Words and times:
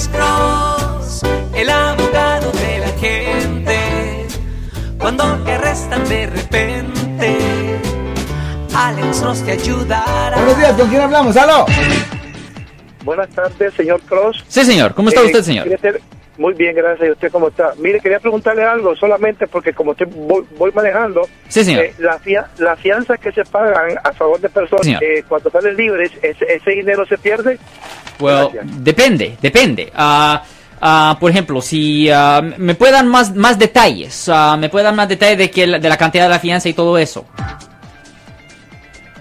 Alex 0.00 0.08
Cross, 0.16 1.22
el 1.54 1.68
abogado 1.68 2.50
de 2.52 2.78
la 2.78 2.88
gente. 2.98 4.26
Cuando 4.98 5.24
te 5.44 5.52
arrestan 5.52 6.08
de 6.08 6.26
repente, 6.26 7.36
Alex 8.74 9.20
Cross 9.20 9.44
te 9.44 9.52
ayudará. 9.52 10.36
Buenos 10.38 10.56
días, 10.56 10.72
¿con 10.72 10.88
quién 10.88 11.02
hablamos? 11.02 11.36
¡Aló! 11.36 11.66
Buenas 13.04 13.28
tardes, 13.28 13.74
señor 13.74 14.00
Cross. 14.08 14.42
Sí, 14.48 14.64
señor. 14.64 14.94
¿Cómo 14.94 15.10
está 15.10 15.20
Eh, 15.20 15.26
usted, 15.26 15.42
señor? 15.42 15.66
Muy 16.38 16.54
bien, 16.54 16.74
gracias. 16.74 17.06
¿Y 17.06 17.12
usted 17.12 17.30
cómo 17.30 17.48
está? 17.48 17.74
Mire, 17.76 18.00
quería 18.00 18.20
preguntarle 18.20 18.64
algo, 18.64 18.96
solamente 18.96 19.46
porque 19.48 19.74
como 19.74 19.92
estoy, 19.92 20.06
voy, 20.10 20.46
voy 20.56 20.72
manejando, 20.72 21.28
Sí, 21.48 21.62
señor. 21.62 21.84
eh, 21.84 21.94
la, 21.98 22.18
fia- 22.18 22.48
la 22.56 22.74
fianza 22.76 23.18
que 23.18 23.30
se 23.32 23.44
pagan 23.44 23.98
a 24.02 24.12
favor 24.14 24.40
de 24.40 24.48
personas 24.48 24.86
eh, 25.02 25.22
cuando 25.28 25.50
salen 25.50 25.76
libres, 25.76 26.10
ese, 26.22 26.46
ese 26.54 26.70
dinero 26.70 27.04
se 27.04 27.18
pierde. 27.18 27.58
Well, 28.20 28.50
Gracias. 28.52 28.84
depende, 28.84 29.36
depende. 29.40 29.92
Ah, 29.94 30.42
ah, 30.80 31.16
por 31.18 31.30
ejemplo, 31.30 31.60
si 31.62 32.08
ah, 32.10 32.40
me 32.58 32.74
puede 32.74 32.92
dar 32.92 33.04
más, 33.04 33.34
más 33.34 33.58
detalles, 33.58 34.28
ah, 34.28 34.56
me 34.58 34.68
puede 34.68 34.84
dar 34.84 34.94
más 34.94 35.08
detalles 35.08 35.38
de, 35.38 35.50
que 35.50 35.66
la, 35.66 35.78
de 35.78 35.88
la 35.88 35.96
cantidad 35.96 36.24
de 36.24 36.30
la 36.30 36.38
fianza 36.38 36.68
y 36.68 36.74
todo 36.74 36.98
eso. 36.98 37.26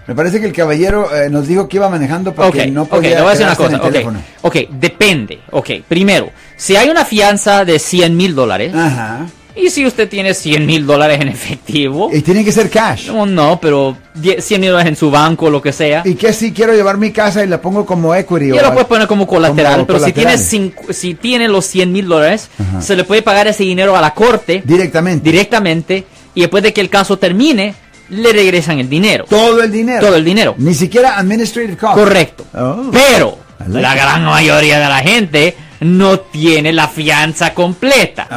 Me 0.07 0.16
parece 0.16 0.40
que 0.40 0.48
el 0.48 0.54
caballero 0.54 1.16
eh, 1.16 1.30
nos 1.30 1.45
dijo 1.48 1.67
que 1.70 1.77
iba 1.77 1.88
manejando 1.88 2.31
Ok, 2.31 2.35
porque 2.35 2.66
no 2.71 2.81
ok, 2.84 2.90
podía 2.90 3.09
le 3.12 3.21
voy 3.21 3.27
a 3.27 3.30
decir 3.31 3.45
una 3.45 3.55
cosa. 3.55 3.70
el 3.76 3.81
Ok, 3.81 3.84
teléfono. 3.91 4.20
ok, 4.41 4.55
depende. 4.71 5.40
Ok, 5.52 5.70
primero, 5.88 6.31
si 6.57 6.76
hay 6.76 6.90
una 6.90 7.05
fianza 7.05 7.63
de 7.63 7.77
100 7.77 8.18
mil 8.18 8.34
dólares 8.34 8.73
Ajá. 8.73 9.27
Y 9.62 9.70
si 9.70 9.86
usted 9.86 10.08
tiene 10.09 10.34
100 10.34 10.66
mil 10.66 10.86
dólares 10.86 11.20
en 11.22 11.27
efectivo, 11.27 12.09
Y 12.13 12.22
tiene 12.22 12.44
que 12.45 12.52
ser 12.52 12.70
cash. 12.70 13.08
no, 13.08 13.26
no, 13.26 13.59
pero 13.62 13.98
10 14.16 14.44
100 14.44 14.62
mil 14.62 14.70
dólares 14.72 14.90
en 14.90 14.95
su 14.95 15.12
banco, 15.12 15.49
lo 15.49 15.62
que 15.62 15.72
sea. 15.73 16.02
¿Y 16.05 16.16
qué 16.16 16.34
si 16.34 16.52
quiero 16.54 16.73
llevar 16.73 16.98
mi 16.98 17.12
casa 17.12 17.44
y 17.44 17.48
la 17.48 17.62
pongo 17.62 17.85
como 17.85 18.13
equity? 18.16 18.48
Ya 18.54 18.62
o 18.62 18.63
lo 18.66 18.72
puedes 18.73 18.88
poner 18.88 19.08
como 19.08 19.27
colateral, 19.27 19.73
como 19.73 19.88
pero 19.88 19.99
si 19.99 20.13
tiene, 20.13 20.32
colateral? 20.35 20.94
si 20.94 21.13
tiene 21.16 21.48
los 21.48 21.66
100 21.66 21.91
mil 21.91 22.08
dólares, 22.08 22.49
Ajá. 22.59 22.82
se 22.82 22.95
le 22.95 23.04
puede 23.04 23.22
pagar 23.22 23.48
ese 23.48 23.63
dinero 23.63 23.95
a 23.95 24.02
la 24.02 24.13
corte 24.13 24.62
Directamente. 24.65 25.30
directamente 25.30 26.05
y 26.35 26.41
después 26.41 26.63
de 26.63 26.74
que 26.74 26.82
el 26.82 26.90
caso 26.90 27.18
termine, 27.18 27.74
le 28.10 28.32
regresan 28.34 28.80
el 28.80 28.90
dinero. 28.90 29.26
Todo 29.30 29.62
el 29.62 29.71
dinero. 29.71 30.05
Todo 30.05 30.15
el 30.15 30.26
dinero. 30.26 30.55
Ni 30.57 30.74
siquiera 30.74 31.18
administrative 31.18 31.77
cost. 31.77 31.93
Correcto. 31.96 32.46
Oh. 32.55 32.90
Pero 32.91 33.37
like 33.60 33.82
la 33.82 33.93
gran 33.96 34.24
mayoría 34.26 34.80
de 34.80 34.87
la 34.87 34.99
gente 34.99 35.55
no 35.82 36.20
tiene 36.20 36.74
la 36.74 36.88
fianza 36.88 37.54
completa. 37.54 38.27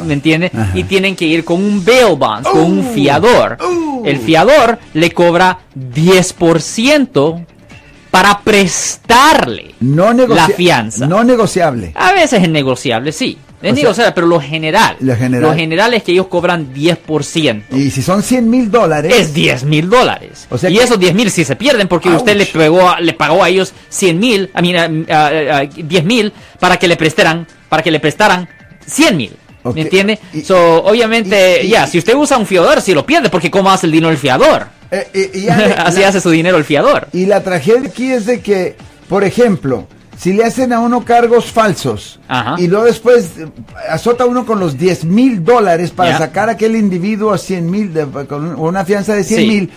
Oh. 0.00 0.04
¿Me 0.04 0.14
entiende? 0.14 0.50
Ajá. 0.54 0.70
Y 0.74 0.84
tienen 0.84 1.14
que 1.16 1.26
ir 1.26 1.44
con 1.44 1.62
un 1.62 1.84
bail 1.84 2.16
bond, 2.16 2.44
con 2.44 2.60
un 2.60 2.78
Uh. 2.80 2.92
fiador. 2.94 3.58
Uh. 3.62 4.02
El 4.06 4.18
fiador 4.18 4.78
le 4.94 5.10
cobra 5.12 5.58
10% 5.76 7.44
para 8.10 8.40
prestarle 8.40 9.74
No 9.80 10.12
la 10.12 10.48
fianza. 10.48 11.06
No 11.06 11.22
negociable. 11.24 11.92
A 11.94 12.12
veces 12.12 12.42
es 12.42 12.48
negociable, 12.48 13.12
sí. 13.12 13.38
O 13.60 13.94
sea, 13.94 14.14
pero 14.14 14.26
lo 14.26 14.40
general. 14.40 14.96
lo 15.00 15.16
general. 15.54 15.94
es 15.94 16.02
que 16.04 16.12
ellos 16.12 16.28
cobran 16.28 16.72
10%. 16.72 17.62
Y 17.72 17.90
si 17.90 18.02
son 18.02 18.22
100 18.22 18.48
mil 18.48 18.70
dólares. 18.70 19.12
Es 19.16 19.34
10 19.34 19.64
mil 19.64 19.90
dólares. 19.90 20.46
O 20.50 20.58
sea 20.58 20.70
y 20.70 20.76
que- 20.76 20.84
esos 20.84 20.98
10 21.00 21.14
mil 21.14 21.30
si 21.30 21.44
se 21.44 21.56
pierden 21.56 21.88
porque 21.88 22.08
Ouch. 22.08 22.18
usted 22.18 22.36
le 22.36 22.46
pagó, 22.46 22.88
a- 22.88 23.00
le 23.00 23.12
pagó 23.14 23.42
a 23.42 23.48
ellos 23.48 23.72
100 23.88 24.18
mil, 24.18 24.50
a 24.54 24.62
mí, 24.62 24.76
a- 24.76 24.84
a- 25.10 25.56
a- 25.58 25.64
10 25.64 26.04
mil 26.04 26.32
para 26.60 26.76
que 26.76 26.86
le 26.88 26.96
prestaran, 26.96 27.46
para 27.68 27.82
que 27.82 27.90
le 27.90 27.98
prestaran 28.00 28.48
100 28.86 29.16
mil. 29.16 29.32
¿Me 29.74 29.82
entiende? 29.82 30.18
Y- 30.32 30.42
so, 30.42 30.84
obviamente, 30.84 31.66
ya, 31.68 31.86
si 31.86 31.98
usted 31.98 32.14
usa 32.14 32.38
un 32.38 32.46
fiador, 32.46 32.80
si 32.80 32.94
lo 32.94 33.04
pierde, 33.04 33.28
porque 33.28 33.50
¿cómo 33.50 33.70
hace 33.70 33.86
el 33.86 33.92
dinero 33.92 34.10
el 34.10 34.16
fiador? 34.16 34.68
Eh, 34.90 35.06
eh, 35.12 35.30
y, 35.34 35.48
Así 35.48 36.00
la- 36.00 36.08
hace 36.08 36.20
su 36.20 36.30
dinero 36.30 36.56
el 36.56 36.64
fiador. 36.64 37.08
y 37.12 37.26
la 37.26 37.42
tragedia 37.42 37.88
aquí 37.90 38.10
es 38.12 38.24
de 38.24 38.40
que, 38.40 38.76
por 39.08 39.24
ejemplo, 39.24 39.86
si 40.18 40.32
le 40.32 40.44
hacen 40.44 40.72
a 40.72 40.80
uno 40.80 41.04
cargos 41.04 41.46
falsos 41.52 42.18
Ajá. 42.26 42.56
y 42.58 42.66
luego 42.66 42.86
después 42.86 43.30
azota 43.88 44.26
uno 44.26 44.44
con 44.44 44.58
los 44.58 44.76
10 44.76 45.04
mil 45.04 45.44
dólares 45.44 45.92
para 45.92 46.18
sacar 46.18 46.48
a 46.48 46.52
aquel 46.52 46.74
individuo 46.76 47.32
a 47.32 47.38
100 47.38 47.70
mil, 47.70 47.92
con 48.28 48.58
una 48.60 48.84
fianza 48.84 49.14
de 49.14 49.22
100 49.24 49.40
Sí. 49.40 49.46
mil. 49.46 49.70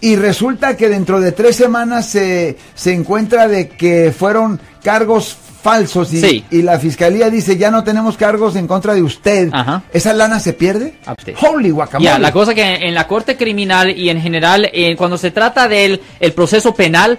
Y 0.00 0.14
resulta 0.14 0.76
que 0.76 0.88
dentro 0.88 1.18
de 1.20 1.32
tres 1.32 1.56
semanas 1.56 2.06
se, 2.06 2.56
se 2.76 2.92
encuentra 2.94 3.48
de 3.48 3.68
que 3.68 4.14
fueron 4.16 4.60
cargos 4.84 5.36
falsos 5.60 6.12
y, 6.14 6.20
Sí. 6.20 6.44
y 6.52 6.62
la 6.62 6.78
fiscalía 6.78 7.28
dice 7.30 7.56
ya 7.56 7.72
no 7.72 7.82
tenemos 7.82 8.16
cargos 8.16 8.54
en 8.54 8.68
contra 8.68 8.94
de 8.94 9.02
usted. 9.02 9.48
Ajá. 9.52 9.82
¿Esa 9.92 10.12
lana 10.12 10.38
se 10.38 10.52
pierde? 10.52 10.94
Holy 11.42 11.70
guacamole. 11.70 12.08
Ya, 12.08 12.18
la 12.20 12.30
cosa 12.30 12.54
que 12.54 12.62
en 12.86 12.94
la 12.94 13.08
corte 13.08 13.36
criminal 13.36 13.90
y 13.90 14.08
en 14.08 14.20
general, 14.20 14.70
eh, 14.72 14.94
cuando 14.96 15.18
se 15.18 15.32
trata 15.32 15.66
del 15.66 16.00
el 16.20 16.32
proceso 16.32 16.72
penal, 16.76 17.18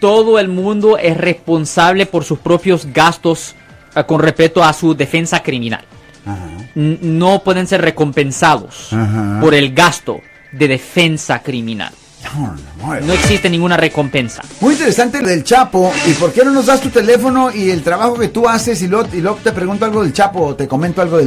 todo 0.00 0.38
el 0.38 0.48
mundo 0.48 0.98
es 0.98 1.16
responsable 1.16 2.06
por 2.06 2.24
sus 2.24 2.38
propios 2.38 2.86
gastos 2.92 3.54
eh, 3.94 4.04
con 4.06 4.20
respecto 4.20 4.62
a 4.62 4.72
su 4.72 4.94
defensa 4.94 5.42
criminal. 5.42 5.84
Ajá. 6.24 6.48
No 6.74 7.42
pueden 7.42 7.66
ser 7.66 7.80
recompensados 7.80 8.92
Ajá. 8.92 9.38
por 9.40 9.54
el 9.54 9.74
gasto 9.74 10.20
de 10.52 10.68
defensa 10.68 11.42
criminal. 11.42 11.92
No 13.02 13.12
existe 13.12 13.48
ninguna 13.48 13.76
recompensa. 13.76 14.42
Muy 14.60 14.74
interesante 14.74 15.22
lo 15.22 15.28
del 15.28 15.44
Chapo. 15.44 15.92
¿Y 16.06 16.12
por 16.14 16.32
qué 16.32 16.44
no 16.44 16.50
nos 16.50 16.66
das 16.66 16.80
tu 16.80 16.90
teléfono 16.90 17.52
y 17.52 17.70
el 17.70 17.82
trabajo 17.82 18.14
que 18.18 18.28
tú 18.28 18.48
haces 18.48 18.82
y 18.82 18.88
luego, 18.88 19.08
y 19.12 19.20
luego 19.20 19.38
te 19.42 19.52
pregunto 19.52 19.84
algo 19.84 20.02
del 20.02 20.12
Chapo 20.12 20.40
o 20.40 20.54
te 20.54 20.66
comento 20.66 21.02
algo 21.02 21.18
del... 21.18 21.26